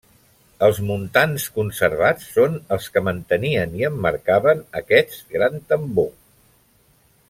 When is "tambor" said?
5.73-6.13